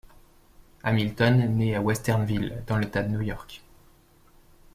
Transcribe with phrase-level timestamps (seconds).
[0.81, 3.61] Hamilton naît à Westernville, dans l'État de New York.